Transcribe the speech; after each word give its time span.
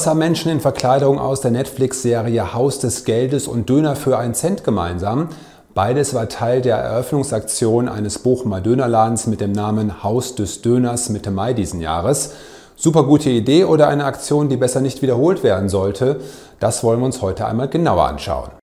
Was 0.00 0.06
haben 0.06 0.18
Menschen 0.20 0.50
in 0.50 0.60
Verkleidung 0.60 1.18
aus 1.18 1.42
der 1.42 1.50
Netflix-Serie 1.50 2.54
Haus 2.54 2.78
des 2.78 3.04
Geldes 3.04 3.46
und 3.46 3.68
Döner 3.68 3.96
für 3.96 4.16
einen 4.16 4.32
Cent 4.32 4.64
gemeinsam? 4.64 5.28
Beides 5.74 6.14
war 6.14 6.26
Teil 6.30 6.62
der 6.62 6.78
Eröffnungsaktion 6.78 7.86
eines 7.86 8.18
Bochumer 8.20 8.62
Dönerladens 8.62 9.26
mit 9.26 9.42
dem 9.42 9.52
Namen 9.52 10.02
Haus 10.02 10.34
des 10.36 10.62
Döners 10.62 11.10
Mitte 11.10 11.30
Mai 11.30 11.52
diesen 11.52 11.82
Jahres. 11.82 12.32
Super 12.76 13.02
gute 13.02 13.28
Idee 13.28 13.64
oder 13.64 13.88
eine 13.88 14.06
Aktion, 14.06 14.48
die 14.48 14.56
besser 14.56 14.80
nicht 14.80 15.02
wiederholt 15.02 15.42
werden 15.42 15.68
sollte? 15.68 16.22
Das 16.60 16.82
wollen 16.82 17.00
wir 17.00 17.04
uns 17.04 17.20
heute 17.20 17.44
einmal 17.44 17.68
genauer 17.68 18.06
anschauen. 18.06 18.59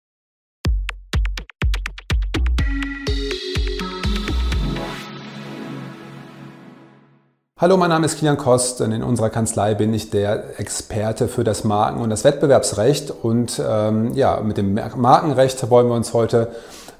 Hallo, 7.59 7.75
mein 7.75 7.89
Name 7.89 8.05
ist 8.05 8.19
Kilian 8.19 8.37
Kost 8.37 8.81
und 8.81 8.91
in 8.91 9.01
unserer 9.01 9.31
Kanzlei 9.31 9.73
bin 9.73 9.91
ich 9.91 10.11
der 10.11 10.59
Experte 10.59 11.27
für 11.27 11.43
das 11.43 11.63
Marken- 11.63 12.01
und 12.01 12.11
das 12.11 12.23
Wettbewerbsrecht. 12.23 13.11
Und 13.23 13.59
ähm, 13.67 14.13
ja, 14.13 14.39
mit 14.41 14.57
dem 14.57 14.75
Markenrecht 14.75 15.67
wollen 15.71 15.87
wir 15.87 15.95
uns 15.95 16.13
heute 16.13 16.49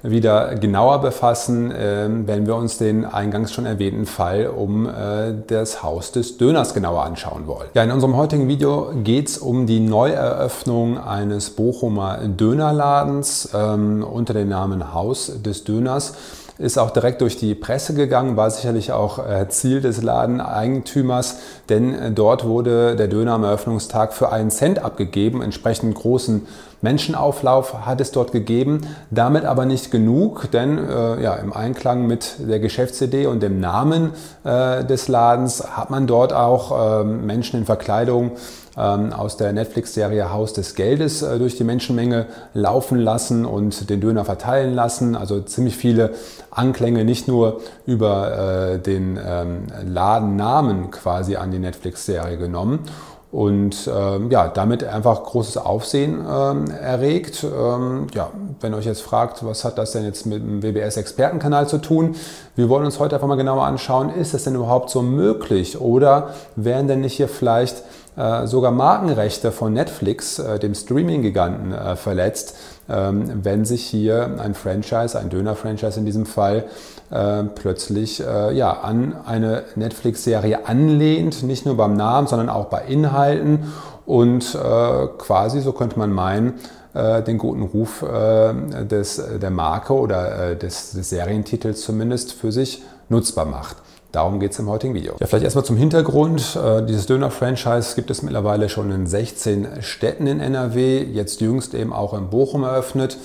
wieder 0.02 0.56
genauer 0.56 1.00
befassen, 1.00 1.70
äh, 1.70 2.08
wenn 2.10 2.48
wir 2.48 2.56
uns 2.56 2.76
den 2.76 3.04
eingangs 3.04 3.52
schon 3.52 3.66
erwähnten 3.66 4.04
Fall 4.04 4.48
um 4.48 4.88
äh, 4.88 5.32
das 5.46 5.84
Haus 5.84 6.10
des 6.10 6.38
Döners 6.38 6.74
genauer 6.74 7.04
anschauen 7.04 7.46
wollen. 7.46 7.68
Ja, 7.74 7.84
in 7.84 7.92
unserem 7.92 8.16
heutigen 8.16 8.48
Video 8.48 8.90
geht 9.04 9.28
es 9.28 9.38
um 9.38 9.68
die 9.68 9.78
Neueröffnung 9.78 10.98
eines 10.98 11.50
Bochumer 11.50 12.18
Dönerladens 12.26 13.50
ähm, 13.54 14.02
unter 14.02 14.34
dem 14.34 14.48
Namen 14.48 14.92
Haus 14.92 15.30
des 15.40 15.62
Döners 15.62 16.14
ist 16.58 16.78
auch 16.78 16.90
direkt 16.90 17.20
durch 17.20 17.36
die 17.36 17.54
Presse 17.54 17.94
gegangen, 17.94 18.36
war 18.36 18.50
sicherlich 18.50 18.92
auch 18.92 19.24
äh, 19.24 19.48
Ziel 19.48 19.80
des 19.80 20.02
Ladeneigentümers, 20.02 21.38
denn 21.68 21.94
äh, 21.94 22.10
dort 22.10 22.44
wurde 22.44 22.96
der 22.96 23.08
Döner 23.08 23.34
am 23.34 23.44
Eröffnungstag 23.44 24.12
für 24.12 24.32
einen 24.32 24.50
Cent 24.50 24.80
abgegeben. 24.80 25.40
Entsprechend 25.40 25.94
großen 25.94 26.46
Menschenauflauf 26.80 27.86
hat 27.86 28.00
es 28.00 28.12
dort 28.12 28.32
gegeben, 28.32 28.82
damit 29.10 29.44
aber 29.44 29.66
nicht 29.66 29.90
genug, 29.90 30.50
denn 30.52 30.78
äh, 30.78 31.22
ja, 31.22 31.34
im 31.34 31.52
Einklang 31.52 32.06
mit 32.06 32.36
der 32.38 32.60
Geschäftsidee 32.60 33.26
und 33.26 33.42
dem 33.42 33.60
Namen 33.60 34.12
äh, 34.44 34.84
des 34.84 35.08
Ladens 35.08 35.64
hat 35.76 35.90
man 35.90 36.06
dort 36.06 36.32
auch 36.32 37.00
äh, 37.00 37.04
Menschen 37.04 37.60
in 37.60 37.66
Verkleidung 37.66 38.32
ähm, 38.76 39.12
aus 39.12 39.36
der 39.36 39.52
Netflix-Serie 39.52 40.32
Haus 40.32 40.52
des 40.52 40.76
Geldes 40.76 41.22
äh, 41.22 41.38
durch 41.38 41.56
die 41.56 41.64
Menschenmenge 41.64 42.26
laufen 42.54 42.98
lassen 42.98 43.44
und 43.44 43.90
den 43.90 44.00
Döner 44.00 44.24
verteilen 44.24 44.74
lassen. 44.74 45.16
Also 45.16 45.40
ziemlich 45.40 45.76
viele 45.76 46.14
Anklänge 46.50 47.04
nicht 47.04 47.26
nur 47.26 47.60
über 47.86 48.74
äh, 48.74 48.78
den 48.78 49.18
ähm, 49.24 49.66
Ladennamen 49.84 50.92
quasi 50.92 51.36
an 51.36 51.50
die 51.50 51.58
Netflix-Serie 51.58 52.38
genommen 52.38 52.84
und 53.30 53.90
ähm, 53.94 54.30
ja, 54.30 54.48
damit 54.48 54.84
einfach 54.84 55.22
großes 55.22 55.58
Aufsehen 55.58 56.24
ähm, 56.26 56.70
erregt. 56.70 57.44
Ähm, 57.44 58.06
ja, 58.14 58.30
wenn 58.60 58.72
ihr 58.72 58.78
euch 58.78 58.86
jetzt 58.86 59.02
fragt, 59.02 59.44
was 59.44 59.64
hat 59.64 59.76
das 59.76 59.92
denn 59.92 60.04
jetzt 60.04 60.24
mit 60.24 60.42
dem 60.42 60.62
WBS-Expertenkanal 60.62 61.68
zu 61.68 61.78
tun? 61.78 62.16
Wir 62.56 62.70
wollen 62.70 62.86
uns 62.86 62.98
heute 62.98 63.16
einfach 63.16 63.28
mal 63.28 63.36
genauer 63.36 63.64
anschauen, 63.64 64.08
ist 64.08 64.32
das 64.32 64.44
denn 64.44 64.54
überhaupt 64.54 64.88
so 64.88 65.02
möglich 65.02 65.78
oder 65.78 66.30
wären 66.56 66.88
denn 66.88 67.02
nicht 67.02 67.16
hier 67.16 67.28
vielleicht 67.28 67.82
äh, 68.16 68.46
sogar 68.46 68.72
Markenrechte 68.72 69.52
von 69.52 69.74
Netflix, 69.74 70.38
äh, 70.38 70.58
dem 70.58 70.74
Streaming-Giganten, 70.74 71.72
äh, 71.72 71.96
verletzt, 71.96 72.56
ähm, 72.88 73.44
wenn 73.44 73.64
sich 73.64 73.84
hier 73.84 74.38
ein 74.38 74.54
Franchise, 74.54 75.18
ein 75.18 75.28
Döner-Franchise 75.28 76.00
in 76.00 76.06
diesem 76.06 76.26
Fall, 76.26 76.64
äh, 77.10 77.44
plötzlich 77.44 78.20
äh, 78.20 78.54
ja, 78.54 78.72
an 78.80 79.16
eine 79.24 79.64
Netflix-Serie 79.76 80.66
anlehnt, 80.66 81.42
nicht 81.42 81.64
nur 81.64 81.76
beim 81.76 81.94
Namen, 81.94 82.26
sondern 82.26 82.48
auch 82.48 82.66
bei 82.66 82.82
Inhalten 82.82 83.72
und 84.04 84.54
äh, 84.54 85.06
quasi, 85.18 85.60
so 85.60 85.72
könnte 85.72 85.98
man 85.98 86.12
meinen, 86.12 86.54
äh, 86.94 87.22
den 87.22 87.38
guten 87.38 87.62
Ruf 87.62 88.02
äh, 88.02 88.84
des, 88.84 89.22
der 89.40 89.50
Marke 89.50 89.92
oder 89.92 90.54
des, 90.54 90.92
des 90.92 91.10
Serientitels 91.10 91.82
zumindest 91.82 92.32
für 92.32 92.52
sich 92.52 92.82
nutzbar 93.08 93.44
macht. 93.44 93.76
Darum 94.12 94.40
geht 94.40 94.52
es 94.52 94.58
im 94.58 94.68
heutigen 94.70 94.94
Video. 94.94 95.14
Ja, 95.20 95.26
vielleicht 95.26 95.44
erstmal 95.44 95.66
zum 95.66 95.76
Hintergrund. 95.76 96.58
Dieses 96.88 97.04
Döner-Franchise 97.04 97.94
gibt 97.94 98.10
es 98.10 98.22
mittlerweile 98.22 98.70
schon 98.70 98.90
in 98.90 99.06
16 99.06 99.82
Städten 99.82 100.26
in 100.26 100.40
NRW, 100.40 101.02
jetzt 101.02 101.42
jüngst 101.42 101.74
eben 101.74 101.92
auch 101.92 102.14
in 102.14 102.30
Bochum 102.30 102.64
eröffnet. 102.64 103.18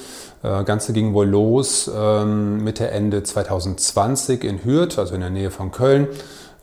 Das 0.43 0.65
Ganze 0.65 0.91
ging 0.91 1.13
wohl 1.13 1.25
los 1.25 1.89
ähm, 1.95 2.65
Mitte, 2.65 2.91
Ende 2.91 3.23
2020 3.23 4.43
in 4.43 4.65
Hürth, 4.65 4.99
also 4.99 5.15
in 5.15 5.21
der 5.21 5.29
Nähe 5.29 5.51
von 5.51 5.71
Köln. 5.71 6.09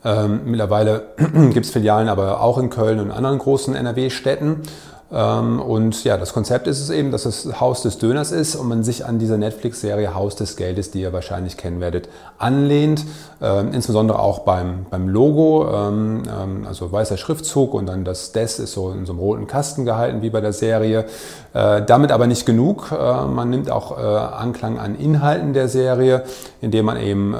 Ähm, 0.05 0.41
mittlerweile 0.45 1.07
gibt 1.17 1.65
es 1.65 1.71
Filialen 1.71 2.07
aber 2.07 2.41
auch 2.41 2.59
in 2.59 2.69
Köln 2.69 2.99
und 2.99 3.09
anderen 3.09 3.39
großen 3.39 3.73
NRW-Städten. 3.73 4.61
Ähm, 5.11 5.59
und 5.59 6.03
ja, 6.03 6.17
das 6.17 6.33
Konzept 6.33 6.67
ist 6.67 6.79
es 6.79 6.89
eben, 6.89 7.11
dass 7.11 7.25
es 7.25 7.59
Haus 7.59 7.81
des 7.81 7.97
Döners 7.97 8.31
ist 8.31 8.55
und 8.55 8.67
man 8.67 8.83
sich 8.83 9.05
an 9.05 9.19
diese 9.19 9.37
Netflix-Serie 9.37 10.15
Haus 10.15 10.35
des 10.35 10.55
Geldes, 10.55 10.91
die 10.91 11.01
ihr 11.01 11.13
wahrscheinlich 11.13 11.57
kennen 11.57 11.81
werdet, 11.81 12.07
anlehnt. 12.37 13.05
Ähm, 13.41 13.73
insbesondere 13.73 14.19
auch 14.19 14.39
beim, 14.39 14.85
beim 14.89 15.09
Logo, 15.09 15.67
ähm, 15.73 16.23
also 16.67 16.91
weißer 16.91 17.17
Schriftzug 17.17 17.73
und 17.73 17.87
dann 17.87 18.05
das 18.05 18.31
Des 18.31 18.59
ist 18.59 18.73
so 18.73 18.91
in 18.91 19.05
so 19.05 19.13
einem 19.13 19.19
roten 19.19 19.47
Kasten 19.47 19.85
gehalten 19.85 20.21
wie 20.21 20.29
bei 20.29 20.41
der 20.41 20.53
Serie. 20.53 21.05
Äh, 21.53 21.81
damit 21.85 22.13
aber 22.13 22.27
nicht 22.27 22.45
genug. 22.45 22.91
Äh, 22.91 23.25
man 23.25 23.49
nimmt 23.49 23.69
auch 23.69 23.97
äh, 23.97 24.01
Anklang 24.01 24.79
an 24.79 24.95
Inhalten 24.95 25.53
der 25.53 25.67
Serie, 25.67 26.23
indem 26.61 26.85
man 26.85 26.97
eben 26.97 27.35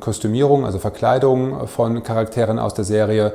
Kostümierung, 0.00 0.64
also 0.64 0.78
Verkleidung 0.78 1.68
von 1.68 2.02
Charakteren 2.02 2.58
aus 2.58 2.74
der 2.74 2.84
Serie 2.84 3.32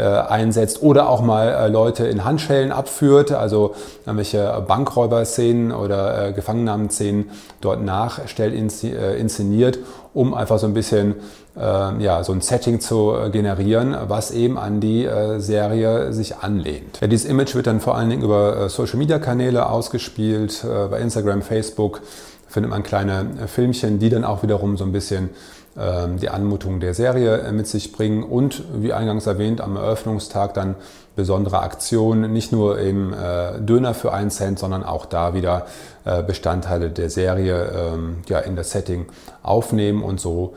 einsetzt 0.00 0.82
oder 0.82 1.08
auch 1.08 1.20
mal 1.20 1.48
äh, 1.48 1.68
Leute 1.68 2.06
in 2.06 2.24
Handschellen 2.24 2.72
abführt, 2.72 3.32
also 3.32 3.74
irgendwelche 4.06 4.64
Bankräuber-Szenen 4.66 5.72
oder 5.72 6.28
äh, 6.28 6.32
Gefangennahmenszenen 6.32 7.30
dort 7.60 7.82
nachstellt, 7.82 8.54
inszeniert, 8.54 9.78
um 10.14 10.34
einfach 10.34 10.58
so 10.58 10.66
ein 10.66 10.74
bisschen 10.74 11.16
ja, 11.54 12.24
so 12.24 12.32
ein 12.32 12.40
Setting 12.40 12.80
zu 12.80 13.14
generieren, 13.30 13.94
was 14.08 14.30
eben 14.30 14.56
an 14.56 14.80
die 14.80 15.06
Serie 15.36 16.14
sich 16.14 16.38
anlehnt. 16.38 16.98
Ja, 17.02 17.08
dieses 17.08 17.28
Image 17.28 17.54
wird 17.54 17.66
dann 17.66 17.80
vor 17.80 17.94
allen 17.94 18.08
Dingen 18.08 18.22
über 18.22 18.70
Social-Media-Kanäle 18.70 19.68
ausgespielt, 19.68 20.64
bei 20.90 20.98
Instagram, 20.98 21.42
Facebook 21.42 22.00
findet 22.48 22.70
man 22.70 22.82
kleine 22.82 23.26
Filmchen, 23.48 23.98
die 23.98 24.08
dann 24.08 24.24
auch 24.24 24.42
wiederum 24.42 24.78
so 24.78 24.84
ein 24.84 24.92
bisschen 24.92 25.28
ähm, 25.28 25.30
die 25.74 26.28
Anmutung 26.28 26.80
der 26.80 26.92
Serie 26.92 27.38
äh, 27.38 27.52
mit 27.52 27.66
sich 27.66 27.92
bringen 27.92 28.24
und 28.24 28.62
wie 28.74 28.92
eingangs 28.92 29.26
erwähnt 29.26 29.62
am 29.62 29.76
Eröffnungstag 29.76 30.52
dann 30.52 30.74
besondere 31.16 31.60
Aktionen, 31.60 32.32
nicht 32.32 32.52
nur 32.52 32.78
im 32.78 33.12
äh, 33.12 33.58
Döner 33.58 33.94
für 33.94 34.12
einen 34.12 34.30
Cent, 34.30 34.58
sondern 34.58 34.84
auch 34.84 35.06
da 35.06 35.34
wieder 35.34 35.66
äh, 36.04 36.22
Bestandteile 36.22 36.90
der 36.90 37.08
Serie 37.08 37.72
ähm, 37.74 38.18
ja, 38.28 38.40
in 38.40 38.56
das 38.56 38.70
Setting 38.70 39.06
aufnehmen 39.42 40.02
und 40.02 40.20
so 40.20 40.54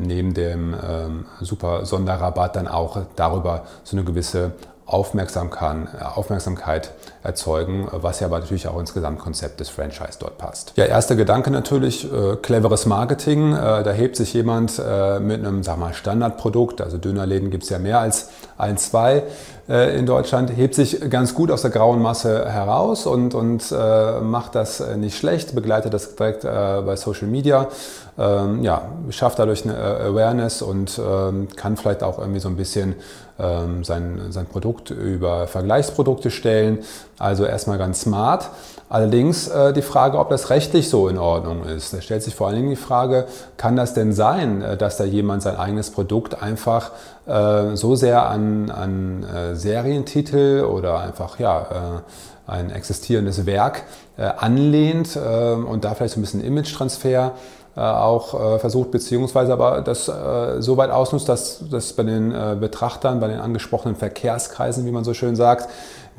neben 0.00 0.34
dem 0.34 0.74
ähm, 0.74 1.26
super 1.40 1.86
Sonderrabatt 1.86 2.56
dann 2.56 2.66
auch 2.66 2.98
darüber 3.14 3.62
so 3.84 3.96
eine 3.96 4.04
gewisse 4.04 4.50
Aufmerksamkeit, 4.86 6.90
erzeugen, 7.24 7.88
was 7.90 8.20
ja 8.20 8.26
aber 8.26 8.38
natürlich 8.38 8.68
auch 8.68 8.78
ins 8.78 8.92
Gesamtkonzept 8.92 9.58
des 9.58 9.70
Franchise 9.70 10.18
dort 10.20 10.36
passt. 10.36 10.74
Ja, 10.76 10.84
erster 10.84 11.16
Gedanke 11.16 11.50
natürlich, 11.50 12.04
äh, 12.04 12.36
cleveres 12.36 12.84
Marketing. 12.84 13.54
Äh, 13.54 13.82
da 13.82 13.92
hebt 13.92 14.16
sich 14.16 14.34
jemand 14.34 14.78
äh, 14.78 15.18
mit 15.20 15.38
einem 15.38 15.62
sag 15.62 15.78
mal, 15.78 15.94
Standardprodukt, 15.94 16.82
also 16.82 16.98
Dönerläden 16.98 17.50
gibt 17.50 17.64
es 17.64 17.70
ja 17.70 17.78
mehr 17.78 17.98
als 17.98 18.28
ein, 18.58 18.76
zwei 18.76 19.22
äh, 19.68 19.98
in 19.98 20.04
Deutschland, 20.04 20.54
hebt 20.54 20.74
sich 20.74 21.10
ganz 21.10 21.34
gut 21.34 21.50
aus 21.50 21.62
der 21.62 21.70
grauen 21.70 22.02
Masse 22.02 22.46
heraus 22.46 23.06
und, 23.06 23.34
und 23.34 23.72
äh, 23.72 24.20
macht 24.20 24.54
das 24.54 24.82
nicht 24.96 25.16
schlecht, 25.16 25.54
begleitet 25.54 25.94
das 25.94 26.16
direkt 26.16 26.44
äh, 26.44 26.82
bei 26.84 26.96
Social 26.96 27.28
Media. 27.28 27.68
Ähm, 28.16 28.62
ja, 28.62 28.82
schafft 29.10 29.40
dadurch 29.40 29.64
eine 29.64 29.76
Awareness 29.76 30.62
und 30.62 31.00
ähm, 31.04 31.48
kann 31.56 31.76
vielleicht 31.76 32.04
auch 32.04 32.18
irgendwie 32.18 32.38
so 32.38 32.48
ein 32.48 32.56
bisschen 32.56 32.94
ähm, 33.38 33.82
sein, 33.82 34.26
sein 34.30 34.46
Produkt 34.46 34.90
über 34.90 35.48
Vergleichsprodukte 35.48 36.30
stellen. 36.30 36.84
Also 37.18 37.44
erstmal 37.44 37.78
ganz 37.78 38.02
smart. 38.02 38.50
Allerdings 38.88 39.48
äh, 39.48 39.72
die 39.72 39.82
Frage, 39.82 40.18
ob 40.18 40.30
das 40.30 40.50
rechtlich 40.50 40.88
so 40.88 41.08
in 41.08 41.18
Ordnung 41.18 41.64
ist. 41.64 41.92
Da 41.92 42.00
stellt 42.00 42.22
sich 42.22 42.34
vor 42.34 42.48
allen 42.48 42.56
Dingen 42.56 42.70
die 42.70 42.76
Frage, 42.76 43.26
kann 43.56 43.76
das 43.76 43.94
denn 43.94 44.12
sein, 44.12 44.62
äh, 44.62 44.76
dass 44.76 44.96
da 44.96 45.04
jemand 45.04 45.42
sein 45.42 45.56
eigenes 45.56 45.90
Produkt 45.90 46.42
einfach 46.42 46.90
äh, 47.26 47.76
so 47.76 47.94
sehr 47.94 48.28
an, 48.28 48.70
an 48.70 49.24
äh, 49.24 49.54
Serientitel 49.54 50.64
oder 50.64 51.00
einfach 51.00 51.38
ja, 51.38 51.62
äh, 51.62 52.50
ein 52.50 52.70
existierendes 52.70 53.46
Werk 53.46 53.84
äh, 54.16 54.22
anlehnt 54.24 55.16
und 55.16 55.84
da 55.84 55.94
vielleicht 55.94 56.14
so 56.14 56.20
ein 56.20 56.22
bisschen 56.22 56.44
Image-Transfer 56.44 57.32
auch 57.80 58.54
äh, 58.54 58.58
versucht, 58.58 58.90
beziehungsweise 58.90 59.52
aber 59.52 59.80
das 59.80 60.08
äh, 60.08 60.60
so 60.60 60.76
weit 60.76 60.90
ausnutzt, 60.90 61.28
dass 61.28 61.64
das 61.70 61.92
bei 61.92 62.04
den 62.04 62.30
Betrachtern, 62.60 63.20
bei 63.20 63.28
den 63.28 63.40
angesprochenen 63.40 63.96
Verkehrskreisen, 63.96 64.86
wie 64.86 64.92
man 64.92 65.04
so 65.04 65.14
schön 65.14 65.36
sagt, 65.36 65.68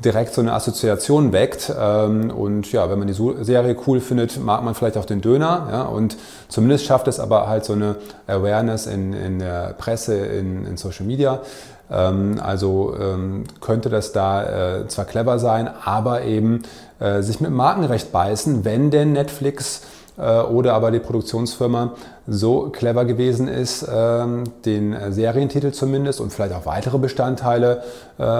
direkt 0.04 0.34
so 0.34 0.40
eine 0.40 0.52
Assoziation 0.52 1.32
weckt. 1.32 1.72
Ähm, 1.78 2.30
und 2.30 2.70
ja, 2.72 2.90
wenn 2.90 2.98
man 2.98 3.08
die 3.08 3.44
Serie 3.44 3.76
cool 3.86 4.00
findet, 4.00 4.38
mag 4.42 4.62
man 4.62 4.74
vielleicht 4.74 4.96
auch 4.98 5.04
den 5.04 5.20
Döner. 5.20 5.68
Ja, 5.70 5.82
und 5.82 6.16
zumindest 6.48 6.84
schafft 6.84 7.08
es 7.08 7.18
aber 7.18 7.48
halt 7.48 7.64
so 7.64 7.72
eine 7.72 7.96
Awareness 8.26 8.86
in, 8.86 9.12
in 9.12 9.38
der 9.38 9.74
Presse, 9.78 10.14
in, 10.14 10.66
in 10.66 10.76
Social 10.76 11.06
Media. 11.06 11.40
Ähm, 11.90 12.40
also 12.42 12.94
ähm, 13.00 13.44
könnte 13.60 13.88
das 13.88 14.12
da 14.12 14.80
äh, 14.80 14.88
zwar 14.88 15.04
clever 15.06 15.38
sein, 15.38 15.70
aber 15.84 16.22
eben 16.22 16.62
äh, 16.98 17.22
sich 17.22 17.40
mit 17.40 17.50
Markenrecht 17.50 18.12
beißen, 18.12 18.64
wenn 18.64 18.90
denn 18.90 19.12
Netflix 19.12 19.80
äh, 19.80 19.95
oder 20.16 20.72
aber 20.74 20.90
die 20.90 20.98
Produktionsfirma 20.98 21.92
so 22.26 22.70
clever 22.70 23.04
gewesen 23.04 23.48
ist, 23.48 23.86
ähm, 23.92 24.44
den 24.64 24.96
Serientitel 25.12 25.72
zumindest 25.72 26.20
und 26.20 26.32
vielleicht 26.32 26.54
auch 26.54 26.64
weitere 26.66 26.98
Bestandteile 26.98 27.82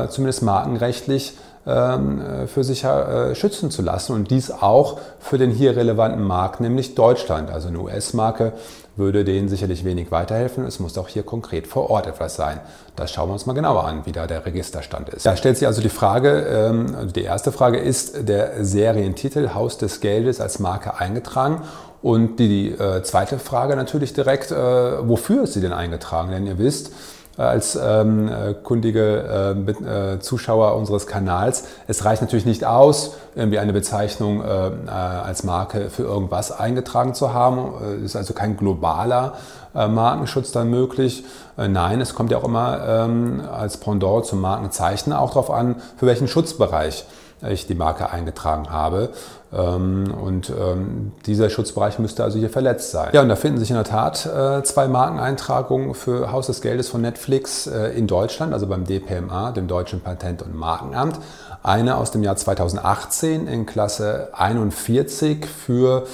zumindest 0.09 0.43
markenrechtlich 0.43 1.37
für 1.67 2.63
sich 2.63 2.85
äh, 2.85 3.35
schützen 3.35 3.73
zu 3.73 3.83
lassen 3.83 4.13
und 4.13 4.31
dies 4.31 4.53
auch 4.53 5.01
für 5.19 5.37
den 5.37 5.51
hier 5.51 5.77
relevanten 5.77 6.23
Markt, 6.23 6.61
nämlich 6.61 6.95
Deutschland. 6.95 7.51
Also 7.51 7.69
eine 7.69 7.81
US-Marke 7.81 8.53
würde 8.97 9.25
denen 9.25 9.49
sicherlich 9.49 9.85
wenig 9.85 10.11
weiterhelfen. 10.11 10.65
Es 10.65 10.81
muss 10.81 10.97
auch 10.97 11.09
hier 11.09 11.23
konkret 11.23 11.67
vor 11.67 11.91
Ort 11.91 12.07
etwas 12.07 12.37
sein. 12.37 12.61
Das 12.95 13.13
schauen 13.13 13.29
wir 13.29 13.35
uns 13.35 13.47
mal 13.47 13.53
genauer 13.53 13.85
an, 13.85 14.07
wie 14.07 14.13
da 14.13 14.27
der 14.27 14.47
Registerstand 14.47 15.11
ist. 15.11 15.27
Da 15.27 15.37
stellt 15.37 15.59
sich 15.59 15.67
also 15.67 15.83
die 15.83 15.91
Frage, 15.91 16.47
ähm, 16.49 16.95
also 16.97 17.13
die 17.13 17.25
erste 17.25 17.53
Frage 17.53 17.79
ist 17.79 18.29
der 18.29 18.65
Serientitel 18.65 19.51
Haus 19.55 19.77
des 19.77 20.01
Geldes 20.01 20.41
als 20.41 20.59
Marke 20.59 20.99
eingetragen? 20.99 21.63
Und 22.03 22.37
die 22.37 22.71
äh, 22.71 23.03
zweite 23.03 23.39
Frage 23.39 23.75
natürlich 23.75 24.13
direkt, 24.13 24.53
äh, 24.53 24.55
wofür 24.57 25.43
ist 25.43 25.55
sie 25.55 25.61
denn 25.61 25.73
eingetragen? 25.73 26.31
Denn 26.31 26.47
ihr 26.47 26.59
wisst, 26.59 26.93
als 27.37 27.79
ähm, 27.81 28.31
kundige 28.63 29.55
äh, 29.67 30.15
äh, 30.15 30.21
Zuschauer 30.21 30.77
unseres 30.77 31.07
Kanals. 31.07 31.65
Es 31.87 32.05
reicht 32.05 32.23
natürlich 32.23 32.47
nicht 32.47 32.65
aus, 32.65 33.17
irgendwie 33.35 33.59
eine 33.59 33.73
Bezeichnung 33.73 34.43
äh, 34.43 34.69
äh 34.69 34.91
als 34.91 35.45
Marke 35.45 35.91
für 35.91 36.03
irgendwas 36.03 36.53
eingetragen 36.53 37.15
zu 37.15 37.35
haben. 37.35 38.03
Ist 38.05 38.17
also 38.17 38.33
kein 38.33 38.57
globaler 38.57 39.35
äh, 39.77 39.89
Markenschutz 39.89 40.53
dann 40.53 40.71
möglich. 40.71 41.25
Äh, 41.59 41.69
nein, 41.69 42.01
es 42.01 42.15
kommt 42.15 42.31
ja 42.31 42.39
auch 42.39 42.45
immer 42.45 42.81
ähm, 42.87 43.43
als 43.53 43.77
Pendant 43.77 44.25
zum 44.25 44.41
Markenzeichen 44.41 45.13
auch 45.13 45.31
darauf 45.31 45.51
an, 45.51 45.77
für 45.97 46.07
welchen 46.07 46.29
Schutzbereich 46.29 47.05
ich 47.49 47.67
die 47.67 47.75
Marke 47.75 48.11
eingetragen 48.11 48.71
habe. 48.71 49.11
Ähm, 49.53 50.13
und 50.13 50.51
ähm, 50.51 51.13
dieser 51.27 51.51
Schutzbereich 51.51 51.99
müsste 51.99 52.25
also 52.25 52.39
hier 52.39 52.51
verletzt 52.51 52.91
sein. 52.91 53.11
Ja, 53.13 53.23
und 53.23 53.29
da 53.29 53.37
finden 53.37 53.59
sich 53.59 53.71
in 53.71 53.77
der 53.77 53.85
Tat 53.85 54.27
äh, 54.27 54.63
zwei 54.65 54.89
Markeneintragungen 54.89 55.95
für 55.95 56.33
Haus 56.33 56.47
des 56.47 56.61
Geldes 56.61 56.89
von 56.89 57.01
Netflix 57.03 57.67
äh, 57.67 57.89
in 57.91 58.07
Deutschland, 58.07 58.53
also 58.53 58.67
beim 58.67 58.85
DPMA, 58.85 59.53
dem 59.53 59.69
Deutschen 59.69 60.01
Patent- 60.01 60.43
und 60.43 60.55
Markenamt. 60.55 61.19
Eine 61.63 61.97
aus 61.97 62.11
dem 62.11 62.23
Jahr 62.23 62.37
2018 62.37 63.49
in 63.49 63.67
Klasse 63.67 64.29
41 64.33 65.47
für 65.47 66.07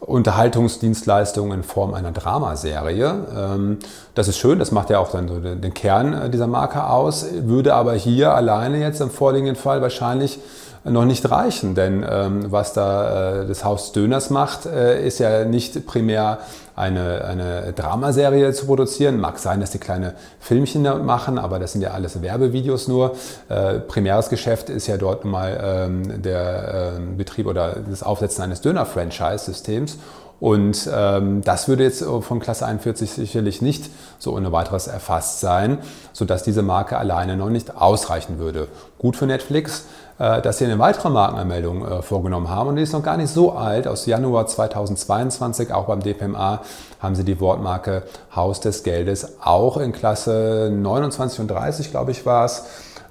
Unterhaltungsdienstleistungen 0.00 1.58
in 1.58 1.62
Form 1.62 1.94
einer 1.94 2.12
Dramaserie. 2.12 3.26
Ähm, 3.36 3.78
das 4.14 4.28
ist 4.28 4.38
schön, 4.38 4.58
das 4.58 4.72
macht 4.72 4.90
ja 4.90 4.98
auch 4.98 5.10
dann 5.10 5.28
so 5.28 5.38
den 5.38 5.74
Kern 5.74 6.12
äh, 6.12 6.30
dieser 6.30 6.46
Marke 6.46 6.84
aus, 6.84 7.26
würde 7.32 7.74
aber 7.74 7.94
hier 7.94 8.34
alleine 8.34 8.78
jetzt 8.78 9.00
im 9.00 9.10
vorliegenden 9.10 9.56
Fall 9.56 9.82
wahrscheinlich 9.82 10.40
noch 10.84 11.04
nicht 11.04 11.30
reichen, 11.30 11.74
denn 11.74 12.04
ähm, 12.08 12.50
was 12.50 12.72
da 12.72 13.42
äh, 13.42 13.46
das 13.46 13.64
Haus 13.64 13.92
Döners 13.92 14.30
macht, 14.30 14.66
äh, 14.66 15.06
ist 15.06 15.18
ja 15.18 15.44
nicht 15.44 15.86
primär 15.86 16.38
eine, 16.74 17.24
eine 17.24 17.72
Dramaserie 17.74 18.52
zu 18.54 18.64
produzieren. 18.64 19.20
Mag 19.20 19.38
sein, 19.38 19.60
dass 19.60 19.70
die 19.70 19.78
kleine 19.78 20.14
Filmchen 20.38 20.82
damit 20.82 21.04
machen, 21.04 21.38
aber 21.38 21.58
das 21.58 21.72
sind 21.72 21.82
ja 21.82 21.90
alles 21.90 22.22
Werbevideos 22.22 22.88
nur. 22.88 23.16
Äh, 23.48 23.80
primäres 23.80 24.30
Geschäft 24.30 24.70
ist 24.70 24.86
ja 24.86 24.96
dort 24.96 25.26
mal 25.26 25.60
ähm, 25.62 26.22
der 26.22 26.94
äh, 26.96 27.00
Betrieb 27.16 27.46
oder 27.46 27.76
das 27.88 28.02
Aufsetzen 28.02 28.42
eines 28.42 28.62
Döner-Franchise-Systems. 28.62 29.98
Und 30.40 30.88
ähm, 30.90 31.42
das 31.44 31.68
würde 31.68 31.84
jetzt 31.84 32.02
von 32.02 32.40
Klasse 32.40 32.64
41 32.64 33.10
sicherlich 33.10 33.60
nicht 33.60 33.90
so 34.18 34.34
ohne 34.34 34.50
weiteres 34.52 34.86
erfasst 34.86 35.40
sein, 35.40 35.78
sodass 36.14 36.42
diese 36.42 36.62
Marke 36.62 36.96
alleine 36.96 37.36
noch 37.36 37.50
nicht 37.50 37.76
ausreichen 37.76 38.38
würde. 38.38 38.68
Gut 38.98 39.16
für 39.16 39.26
Netflix, 39.26 39.84
dass 40.20 40.58
sie 40.58 40.66
eine 40.66 40.78
weitere 40.78 41.08
Markenanmeldung 41.08 41.86
äh, 41.86 42.02
vorgenommen 42.02 42.50
haben 42.50 42.68
und 42.68 42.76
die 42.76 42.82
ist 42.82 42.92
noch 42.92 43.02
gar 43.02 43.16
nicht 43.16 43.30
so 43.30 43.52
alt. 43.52 43.88
Aus 43.88 44.04
Januar 44.04 44.46
2022, 44.46 45.72
auch 45.72 45.86
beim 45.86 46.00
DPMA, 46.00 46.60
haben 47.00 47.14
sie 47.14 47.24
die 47.24 47.40
Wortmarke 47.40 48.02
Haus 48.36 48.60
des 48.60 48.82
Geldes 48.82 49.38
auch 49.42 49.78
in 49.78 49.92
Klasse 49.92 50.70
29 50.72 51.40
und 51.40 51.48
30, 51.48 51.90
glaube 51.90 52.10
ich, 52.10 52.26
war 52.26 52.44
es. 52.44 52.64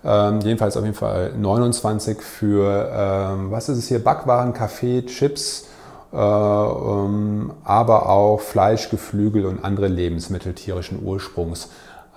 Ähm, 0.06 0.40
jedenfalls 0.42 0.78
auf 0.78 0.84
jeden 0.84 0.96
Fall 0.96 1.34
29 1.36 2.22
für, 2.22 2.90
ähm, 2.94 3.52
was 3.52 3.70
ist 3.70 3.80
es 3.80 3.88
hier, 3.88 4.04
Backwaren, 4.04 4.54
Kaffee, 4.54 5.06
Chips, 5.06 5.66
äh, 6.14 6.16
ähm, 6.16 7.54
aber 7.64 8.08
auch 8.10 8.40
Fleisch, 8.40 8.90
Geflügel 8.90 9.46
und 9.46 9.66
andere 9.66 9.88
Lebensmittel 9.88 10.54
tierischen 10.54 11.04
Ursprungs 11.04 11.70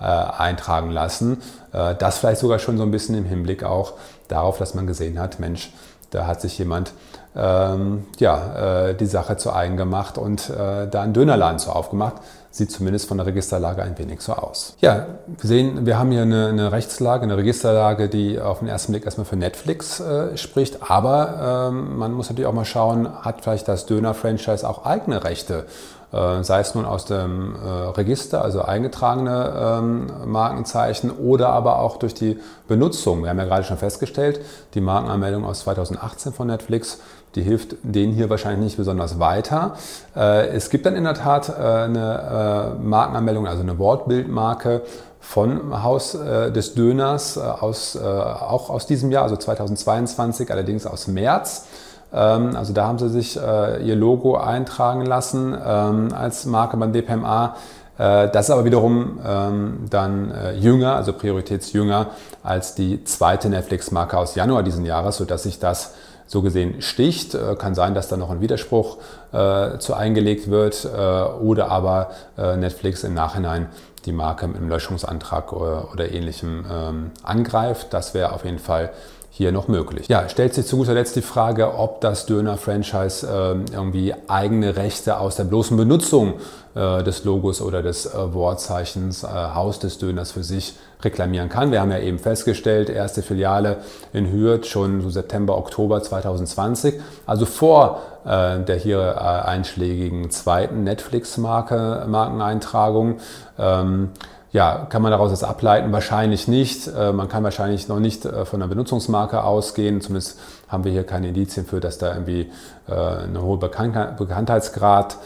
äh, 0.03 0.05
eintragen 0.05 0.91
lassen. 0.91 1.41
Äh, 1.71 1.95
das 1.95 2.17
vielleicht 2.17 2.41
sogar 2.41 2.59
schon 2.59 2.77
so 2.77 2.83
ein 2.83 2.91
bisschen 2.91 3.15
im 3.15 3.25
Hinblick 3.25 3.63
auch 3.63 3.93
darauf, 4.27 4.57
dass 4.57 4.73
man 4.73 4.85
gesehen 4.85 5.19
hat, 5.19 5.39
Mensch, 5.39 5.71
da 6.11 6.27
hat 6.27 6.41
sich 6.41 6.57
jemand 6.57 6.93
ähm, 7.35 8.05
ja, 8.19 8.89
äh, 8.89 8.95
die 8.95 9.05
Sache 9.05 9.37
zu 9.37 9.53
eigen 9.53 9.77
gemacht 9.77 10.17
und 10.17 10.49
äh, 10.49 10.87
da 10.87 11.01
einen 11.01 11.13
Dönerladen 11.13 11.57
zu 11.57 11.71
aufgemacht. 11.71 12.15
Sieht 12.55 12.69
zumindest 12.69 13.07
von 13.07 13.17
der 13.17 13.25
Registerlage 13.25 13.81
ein 13.81 13.97
wenig 13.97 14.21
so 14.21 14.33
aus. 14.33 14.75
Ja, 14.79 15.07
wir 15.25 15.47
sehen, 15.47 15.87
wir 15.87 15.97
haben 15.97 16.11
hier 16.11 16.21
eine, 16.21 16.49
eine 16.49 16.71
Rechtslage, 16.71 17.23
eine 17.23 17.35
Registerlage, 17.35 18.09
die 18.09 18.39
auf 18.39 18.59
den 18.59 18.67
ersten 18.67 18.91
Blick 18.91 19.05
erstmal 19.05 19.25
für 19.25 19.37
Netflix 19.37 19.99
äh, 19.99 20.37
spricht. 20.37 20.87
Aber 20.87 21.71
ähm, 21.71 21.97
man 21.97 22.13
muss 22.13 22.29
natürlich 22.29 22.45
auch 22.45 22.53
mal 22.53 22.63
schauen, 22.63 23.09
hat 23.23 23.41
vielleicht 23.41 23.67
das 23.67 23.87
Döner-Franchise 23.87 24.69
auch 24.69 24.85
eigene 24.85 25.23
Rechte? 25.23 25.65
Äh, 26.11 26.43
sei 26.43 26.59
es 26.59 26.75
nun 26.75 26.85
aus 26.85 27.05
dem 27.05 27.55
äh, 27.55 27.67
Register, 27.67 28.43
also 28.43 28.61
eingetragene 28.61 29.79
ähm, 29.81 30.11
Markenzeichen 30.27 31.09
oder 31.09 31.49
aber 31.49 31.79
auch 31.79 31.97
durch 31.97 32.13
die 32.13 32.39
Benutzung. 32.67 33.23
Wir 33.23 33.31
haben 33.31 33.39
ja 33.39 33.45
gerade 33.45 33.63
schon 33.63 33.77
festgestellt, 33.77 34.39
die 34.75 34.81
Markenanmeldung 34.81 35.43
aus 35.43 35.61
2018 35.61 36.33
von 36.33 36.45
Netflix 36.45 36.99
die 37.35 37.41
hilft 37.41 37.75
denen 37.83 38.13
hier 38.13 38.29
wahrscheinlich 38.29 38.63
nicht 38.63 38.77
besonders 38.77 39.19
weiter. 39.19 39.75
Äh, 40.15 40.47
es 40.49 40.69
gibt 40.69 40.85
dann 40.85 40.95
in 40.95 41.03
der 41.03 41.15
Tat 41.15 41.49
äh, 41.49 41.61
eine 41.61 42.75
äh, 42.79 42.83
Markenanmeldung, 42.83 43.47
also 43.47 43.61
eine 43.61 43.79
Wortbildmarke 43.79 44.81
von 45.19 45.83
Haus 45.83 46.11
des 46.11 46.73
Döners 46.75 47.37
aus, 47.37 47.97
auch 47.97 48.69
aus 48.69 48.87
diesem 48.87 49.09
Jahr, 49.09 49.23
also 49.23 49.37
2022, 49.37 50.51
allerdings 50.51 50.85
aus 50.85 51.07
März. 51.07 51.65
Ähm, 52.13 52.57
also 52.57 52.73
da 52.73 52.87
haben 52.87 52.99
sie 52.99 53.07
sich 53.07 53.37
ihr 53.37 53.95
Logo 53.95 54.35
eintragen 54.35 55.05
lassen 55.05 55.57
ähm, 55.65 56.09
als 56.13 56.45
Marke 56.45 56.75
beim 56.75 56.91
DPMA. 56.91 57.55
Das 57.95 58.47
ist 58.47 58.49
aber 58.49 58.65
wiederum 58.65 59.19
ähm, 59.25 59.85
dann 59.89 60.33
jünger, 60.59 60.95
also 60.95 61.13
prioritätsjünger 61.13 62.07
als 62.41 62.75
die 62.75 63.03
zweite 63.05 63.47
Netflix-Marke 63.49 64.17
aus 64.17 64.35
Januar 64.35 64.63
diesen 64.63 64.83
Jahres, 64.83 65.17
sodass 65.17 65.43
sich 65.43 65.59
das 65.59 65.93
so 66.33 66.41
gesehen 66.41 66.81
sticht. 66.81 67.35
Äh, 67.35 67.55
kann 67.55 67.75
sein, 67.75 67.93
dass 67.93 68.09
da 68.09 68.17
noch 68.17 68.29
ein 68.29 68.41
Widerspruch 68.41 68.97
äh, 69.31 69.77
zu 69.77 69.93
eingelegt 69.93 70.49
wird 70.49 70.83
äh, 70.83 70.89
oder 70.89 71.69
aber 71.69 72.09
äh, 72.37 72.57
Netflix 72.57 73.05
im 73.05 73.13
Nachhinein 73.13 73.67
die 74.05 74.11
Marke 74.11 74.47
mit 74.47 74.57
einem 74.57 74.67
Löschungsantrag 74.67 75.53
oder, 75.53 75.93
oder 75.93 76.11
ähnlichem 76.11 76.65
ähm, 76.69 77.11
angreift. 77.23 77.93
Das 77.93 78.13
wäre 78.13 78.33
auf 78.33 78.43
jeden 78.43 78.59
Fall 78.59 78.91
hier 79.35 79.51
noch 79.51 79.67
möglich. 79.67 80.07
Ja, 80.09 80.29
stellt 80.29 80.53
sich 80.53 80.67
zu 80.67 80.77
guter 80.77 80.93
Letzt 80.93 81.15
die 81.15 81.23
Frage, 81.23 81.75
ob 81.75 82.01
das 82.01 82.27
Döner-Franchise 82.27 83.27
äh, 83.27 83.55
irgendwie 83.73 84.13
eigene 84.27 84.75
Rechte 84.75 85.19
aus 85.19 85.35
der 85.35 85.45
bloßen 85.45 85.75
Benutzung 85.75 86.35
äh, 86.75 87.01
des 87.01 87.23
Logos 87.23 87.59
oder 87.59 87.81
des 87.81 88.05
äh, 88.05 88.33
Wortzeichens 88.35 89.23
äh, 89.23 89.27
Haus 89.27 89.79
des 89.79 89.97
Döners 89.97 90.33
für 90.33 90.43
sich 90.43 90.75
reklamieren 91.01 91.49
kann. 91.49 91.71
Wir 91.71 91.81
haben 91.81 91.89
ja 91.89 91.97
eben 91.97 92.19
festgestellt, 92.19 92.91
erste 92.91 93.23
Filiale 93.23 93.77
in 94.13 94.31
Hürth 94.31 94.67
schon 94.67 95.01
so 95.01 95.09
September, 95.09 95.57
Oktober 95.57 96.03
2020, 96.03 97.01
also 97.25 97.47
vor 97.47 98.03
äh, 98.25 98.59
der 98.59 98.75
hier 98.75 98.99
äh, 98.99 99.47
einschlägigen 99.47 100.29
zweiten 100.29 100.83
Netflix-Markeneintragung. 100.83 103.17
Ähm, 103.57 104.11
ja, 104.53 104.85
kann 104.87 105.01
man 105.01 105.11
daraus 105.11 105.31
das 105.31 105.43
ableiten? 105.43 105.91
Wahrscheinlich 105.91 106.47
nicht. 106.47 106.87
Äh, 106.87 107.11
man 107.11 107.27
kann 107.27 107.43
wahrscheinlich 107.43 107.87
noch 107.87 107.99
nicht 107.99 108.23
äh, 108.23 108.45
von 108.45 108.61
einer 108.61 108.69
Benutzungsmarke 108.69 109.43
ausgehen. 109.43 109.99
Zumindest 109.99 110.39
haben 110.67 110.83
wir 110.83 110.91
hier 110.91 111.03
keine 111.03 111.29
Indizien 111.29 111.65
für, 111.65 111.79
dass 111.79 111.97
da 111.97 112.13
irgendwie 112.13 112.51
äh, 112.87 112.93
eine 112.93 113.41
hohe 113.41 113.57
Bekanntheitsgrad 113.57 115.17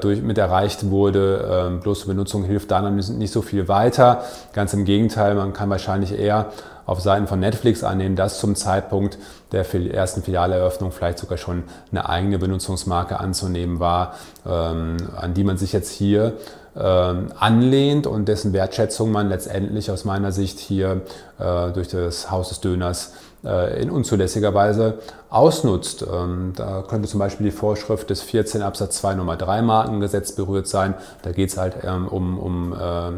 durch, 0.00 0.20
mit 0.22 0.38
erreicht 0.38 0.90
wurde. 0.90 1.68
Ähm, 1.68 1.78
bloße 1.78 2.08
Benutzung 2.08 2.42
hilft 2.42 2.72
da 2.72 2.80
nicht 2.90 3.32
so 3.32 3.42
viel 3.42 3.68
weiter. 3.68 4.24
Ganz 4.54 4.74
im 4.74 4.84
Gegenteil, 4.84 5.36
man 5.36 5.52
kann 5.52 5.70
wahrscheinlich 5.70 6.18
eher 6.18 6.46
auf 6.86 7.00
Seiten 7.00 7.26
von 7.26 7.40
Netflix 7.40 7.84
annehmen, 7.84 8.16
dass 8.16 8.38
zum 8.38 8.54
Zeitpunkt 8.54 9.18
der 9.52 9.66
ersten 9.92 10.22
Filialeröffnung 10.22 10.92
vielleicht 10.92 11.18
sogar 11.18 11.38
schon 11.38 11.64
eine 11.90 12.08
eigene 12.08 12.38
Benutzungsmarke 12.38 13.20
anzunehmen 13.20 13.80
war, 13.80 14.14
ähm, 14.46 14.96
an 15.16 15.34
die 15.34 15.44
man 15.44 15.56
sich 15.56 15.72
jetzt 15.72 15.90
hier 15.90 16.34
ähm, 16.76 17.32
anlehnt 17.38 18.06
und 18.06 18.26
dessen 18.26 18.52
Wertschätzung 18.52 19.12
man 19.12 19.28
letztendlich 19.28 19.90
aus 19.90 20.04
meiner 20.04 20.32
Sicht 20.32 20.58
hier 20.58 21.02
äh, 21.38 21.70
durch 21.72 21.88
das 21.88 22.30
Haus 22.30 22.48
des 22.48 22.60
Döners 22.60 23.12
in 23.80 23.90
unzulässiger 23.90 24.54
Weise 24.54 24.98
ausnutzt. 25.28 26.04
Ähm, 26.10 26.52
da 26.54 26.82
könnte 26.82 27.08
zum 27.08 27.18
Beispiel 27.18 27.46
die 27.46 27.52
Vorschrift 27.52 28.10
des 28.10 28.22
14 28.22 28.62
Absatz 28.62 28.98
2 28.98 29.14
Nummer 29.14 29.36
3 29.36 29.62
Markengesetz 29.62 30.32
berührt 30.32 30.68
sein. 30.68 30.94
Da 31.22 31.32
geht 31.32 31.50
es 31.50 31.56
halt 31.56 31.78
ähm, 31.82 32.06
um, 32.08 32.38
um 32.38 32.72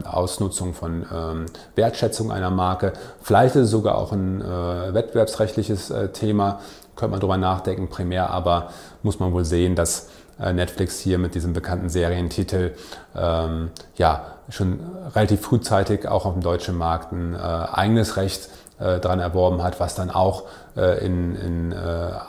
Ausnutzung 0.04 0.74
von 0.74 1.04
Wertschätzung 1.74 2.32
einer 2.32 2.50
Marke. 2.50 2.92
Vielleicht 3.22 3.54
ist 3.56 3.64
es 3.64 3.70
sogar 3.70 3.98
auch 3.98 4.12
ein 4.12 4.40
wettbewerbsrechtliches 4.40 5.92
Thema, 6.12 6.60
könnte 6.96 7.12
man 7.12 7.20
darüber 7.20 7.36
nachdenken, 7.36 7.88
primär 7.88 8.30
aber 8.30 8.70
muss 9.02 9.18
man 9.18 9.32
wohl 9.32 9.44
sehen, 9.44 9.74
dass 9.74 10.08
äh, 10.08 10.23
Netflix 10.38 10.98
hier 10.98 11.18
mit 11.18 11.34
diesem 11.34 11.52
bekannten 11.52 11.88
Serientitel 11.88 12.72
ähm, 13.16 13.70
ja 13.96 14.26
schon 14.48 14.80
relativ 15.14 15.40
frühzeitig 15.40 16.08
auch 16.08 16.26
auf 16.26 16.34
dem 16.34 16.42
deutschen 16.42 16.76
Markt 16.76 17.12
ein 17.12 17.34
äh, 17.34 17.38
eigenes 17.38 18.16
Recht 18.16 18.48
äh, 18.78 18.98
dran 18.98 19.20
erworben 19.20 19.62
hat, 19.62 19.78
was 19.78 19.94
dann 19.94 20.10
auch 20.10 20.44
äh, 20.76 21.04
in, 21.04 21.36
in 21.36 21.72
äh, 21.72 21.76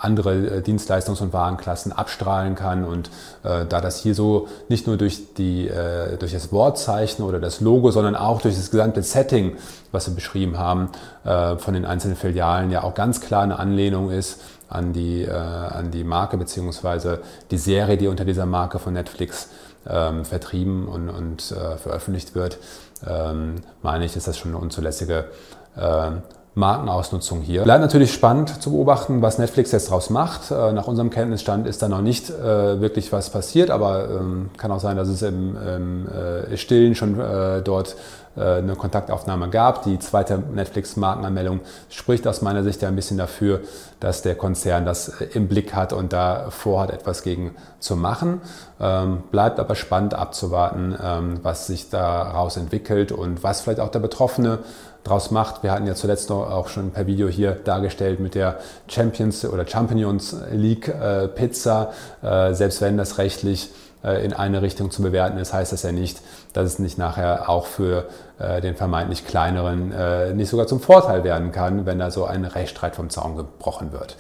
andere 0.02 0.62
Dienstleistungs- 0.66 1.22
und 1.22 1.34
Warenklassen 1.34 1.92
abstrahlen 1.92 2.56
kann. 2.56 2.86
Und 2.86 3.10
äh, 3.44 3.66
da 3.66 3.82
das 3.82 4.00
hier 4.00 4.14
so 4.14 4.48
nicht 4.70 4.86
nur 4.86 4.98
durch, 4.98 5.34
die, 5.34 5.68
äh, 5.68 6.18
durch 6.18 6.34
das 6.34 6.52
Wortzeichen 6.52 7.24
oder 7.24 7.40
das 7.40 7.62
Logo, 7.62 7.90
sondern 7.92 8.16
auch 8.16 8.42
durch 8.42 8.56
das 8.56 8.70
gesamte 8.70 9.02
Setting, 9.02 9.58
was 9.92 10.08
wir 10.08 10.14
beschrieben 10.14 10.58
haben, 10.60 10.90
äh, 11.24 11.58
von 11.58 11.74
den 11.74 11.86
einzelnen 11.86 12.16
Filialen 12.16 12.70
ja 12.70 12.84
auch 12.84 12.94
ganz 12.94 13.22
klar 13.22 13.42
eine 13.42 13.58
Anlehnung 13.58 14.12
ist 14.12 14.40
an 14.70 14.94
die, 14.94 15.24
äh, 15.24 15.32
an 15.32 15.92
die 15.92 16.04
Marke 16.04 16.38
bzw. 16.38 17.18
die 17.52 17.58
Serie, 17.58 17.98
die 17.98 18.08
unter 18.08 18.26
dieser 18.26 18.46
Marke 18.46 18.80
von 18.80 18.94
Netflix 18.94 19.50
ähm, 19.88 20.26
vertrieben 20.26 20.88
und, 20.88 21.10
und 21.10 21.52
äh, 21.52 21.78
veröffentlicht 21.78 22.36
wird, 22.36 22.58
ähm, 23.08 23.56
meine 23.82 24.06
ich, 24.06 24.16
ist 24.16 24.28
das 24.28 24.38
schon 24.38 24.52
eine 24.52 24.60
unzulässige 24.60 25.26
äh, 25.76 26.12
Markenausnutzung 26.56 27.42
hier. 27.42 27.64
Bleibt 27.64 27.82
natürlich 27.82 28.14
spannend 28.14 28.62
zu 28.62 28.72
beobachten, 28.72 29.22
was 29.22 29.38
Netflix 29.38 29.74
jetzt 29.74 29.90
daraus 29.90 30.10
macht. 30.10 30.52
Äh, 30.52 30.72
nach 30.72 30.88
unserem 30.88 31.10
Kenntnisstand 31.10 31.68
ist 31.68 31.82
da 31.82 31.90
noch 31.90 32.02
nicht 32.02 32.30
äh, 32.30 32.80
wirklich 32.80 33.12
was 33.12 33.30
passiert, 33.30 33.70
aber 33.70 34.10
ähm, 34.10 34.50
kann 34.58 34.72
auch 34.72 34.80
sein, 34.80 34.96
dass 34.96 35.10
es 35.10 35.22
im, 35.22 35.58
im 35.58 36.08
äh, 36.08 36.58
Stillen 36.58 36.96
schon 36.96 37.18
dort 37.64 37.96
eine 38.36 38.76
Kontaktaufnahme 38.76 39.50
gab. 39.50 39.84
Die 39.84 40.00
zweite 40.00 40.38
Netflix-Markenanmeldung 40.38 41.62
spricht 41.90 42.28
aus 42.28 42.42
meiner 42.42 42.64
Sicht 42.64 42.82
ja 42.82 42.90
ein 42.90 42.96
bisschen 42.96 43.18
dafür, 43.18 43.62
dass 44.00 44.22
der 44.22 44.36
Konzern 44.36 44.86
das 44.86 45.10
äh, 45.22 45.26
im 45.34 45.48
Blick 45.48 45.74
hat 45.74 45.94
und 45.94 46.14
da 46.14 46.50
vorhat, 46.50 46.92
etwas 46.92 47.24
gegen 47.24 47.56
zu 47.80 47.96
machen. 47.96 48.42
Ähm, 48.80 49.24
bleibt 49.32 49.60
aber 49.60 49.76
spannend 49.76 50.14
abzuwarten, 50.14 50.96
ähm, 51.02 51.40
was 51.44 51.68
sich 51.68 51.90
daraus 51.90 52.58
entwickelt 52.58 53.12
und 53.12 53.44
was 53.44 53.62
vielleicht 53.62 53.80
auch 53.80 53.90
der 53.90 54.00
Betroffene 54.00 54.60
draus 55.04 55.32
macht. 55.32 55.64
Wir 55.64 55.72
hatten 55.72 55.88
ja 55.88 55.96
zuletzt 55.96 56.32
auch 56.32 56.68
schon 56.68 56.92
per 56.92 57.08
Video 57.08 57.28
hier 57.28 57.52
dargestellt 57.52 58.20
mit 58.20 58.36
der 58.36 58.58
Champions 58.88 59.46
oder 59.46 59.66
Champions 59.66 60.36
League 60.52 60.88
äh, 60.88 61.28
Pizza. 61.28 61.94
Äh, 62.22 62.54
selbst 62.54 62.82
wenn 62.82 62.98
das 62.98 63.18
rechtlich 63.18 63.70
äh, 63.70 63.95
in 64.24 64.34
eine 64.34 64.62
Richtung 64.62 64.92
zu 64.92 65.02
bewerten 65.02 65.38
ist, 65.38 65.54
heißt 65.54 65.74
das 65.74 65.84
ja 65.84 65.92
nicht, 65.92 66.22
dass 66.54 66.66
es 66.66 66.80
nicht 66.80 66.98
nachher 66.98 67.50
auch 67.50 67.66
für 67.66 68.06
äh, 68.40 68.62
den 68.62 68.76
vermeintlich 68.76 69.26
kleineren 69.26 69.92
äh, 69.92 70.34
nicht 70.34 70.50
sogar 70.50 70.68
zum 70.68 70.80
Vorteil 70.80 71.24
werden 71.24 71.52
kann, 71.52 71.86
wenn 71.86 72.00
da 72.00 72.12
so 72.12 72.26
ein 72.26 72.46
Rechtsstreit 72.46 72.96
vom 72.96 73.10
Zaun 73.10 73.36
gebrochen 73.36 73.92
wird. 73.92 74.16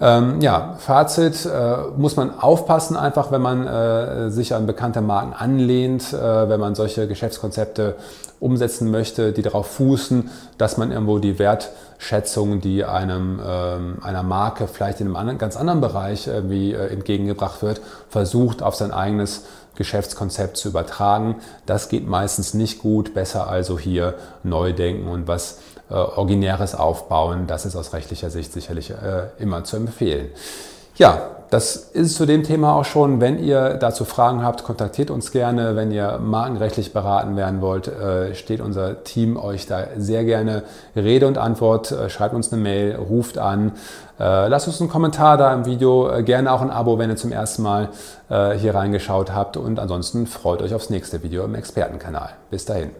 Ähm, 0.00 0.40
ja, 0.40 0.76
Fazit, 0.78 1.44
äh, 1.44 1.76
muss 1.96 2.14
man 2.14 2.38
aufpassen 2.38 2.96
einfach, 2.96 3.32
wenn 3.32 3.42
man 3.42 3.66
äh, 3.66 4.30
sich 4.30 4.54
an 4.54 4.66
bekannte 4.66 5.00
Marken 5.00 5.32
anlehnt, 5.32 6.12
äh, 6.12 6.48
wenn 6.48 6.60
man 6.60 6.76
solche 6.76 7.08
Geschäftskonzepte 7.08 7.96
umsetzen 8.40 8.90
möchte, 8.90 9.32
die 9.32 9.42
darauf 9.42 9.66
fußen, 9.66 10.30
dass 10.58 10.76
man 10.76 10.92
irgendwo 10.92 11.18
die 11.18 11.38
Wertschätzung, 11.38 12.60
die 12.60 12.84
einem, 12.84 13.40
ähm, 13.44 13.98
einer 14.02 14.22
Marke 14.22 14.68
vielleicht 14.68 15.00
in 15.00 15.06
einem 15.06 15.16
anderen, 15.16 15.38
ganz 15.38 15.56
anderen 15.56 15.80
Bereich 15.80 16.26
irgendwie 16.26 16.72
äh, 16.72 16.86
entgegengebracht 16.88 17.62
wird, 17.62 17.80
versucht 18.08 18.62
auf 18.62 18.74
sein 18.74 18.92
eigenes 18.92 19.44
Geschäftskonzept 19.76 20.56
zu 20.56 20.68
übertragen. 20.68 21.36
Das 21.66 21.88
geht 21.88 22.06
meistens 22.06 22.54
nicht 22.54 22.80
gut, 22.80 23.14
besser 23.14 23.48
also 23.48 23.78
hier 23.78 24.14
neu 24.42 24.72
denken 24.72 25.08
und 25.08 25.28
was 25.28 25.58
äh, 25.90 25.94
Originäres 25.94 26.74
aufbauen. 26.74 27.46
Das 27.46 27.64
ist 27.64 27.76
aus 27.76 27.92
rechtlicher 27.92 28.30
Sicht 28.30 28.52
sicherlich 28.52 28.90
äh, 28.90 29.28
immer 29.38 29.64
zu 29.64 29.76
empfehlen. 29.76 30.28
Ja, 30.98 31.30
das 31.50 31.76
ist 31.76 32.16
zu 32.16 32.26
dem 32.26 32.42
Thema 32.42 32.74
auch 32.74 32.84
schon. 32.84 33.20
Wenn 33.20 33.42
ihr 33.42 33.74
dazu 33.74 34.04
Fragen 34.04 34.42
habt, 34.42 34.64
kontaktiert 34.64 35.10
uns 35.10 35.30
gerne. 35.30 35.76
Wenn 35.76 35.92
ihr 35.92 36.18
markenrechtlich 36.18 36.92
beraten 36.92 37.36
werden 37.36 37.60
wollt, 37.60 37.86
äh, 37.86 38.34
steht 38.34 38.60
unser 38.60 39.04
Team 39.04 39.36
euch 39.36 39.66
da 39.66 39.84
sehr 39.96 40.24
gerne 40.24 40.64
Rede 40.96 41.28
und 41.28 41.38
Antwort. 41.38 41.92
Äh, 41.92 42.10
schreibt 42.10 42.34
uns 42.34 42.52
eine 42.52 42.60
Mail, 42.60 42.96
ruft 42.96 43.38
an. 43.38 43.72
Äh, 44.18 44.48
lasst 44.48 44.66
uns 44.66 44.80
einen 44.80 44.90
Kommentar 44.90 45.38
da 45.38 45.54
im 45.54 45.64
Video, 45.64 46.10
gerne 46.24 46.52
auch 46.52 46.60
ein 46.60 46.70
Abo, 46.70 46.98
wenn 46.98 47.10
ihr 47.10 47.16
zum 47.16 47.32
ersten 47.32 47.62
Mal 47.62 47.90
hier 48.28 48.74
reingeschaut 48.74 49.32
habt. 49.32 49.56
Und 49.56 49.78
ansonsten 49.78 50.26
freut 50.26 50.60
euch 50.60 50.74
aufs 50.74 50.90
nächste 50.90 51.22
Video 51.22 51.46
im 51.46 51.54
Expertenkanal. 51.54 52.32
Bis 52.50 52.66
dahin. 52.66 52.90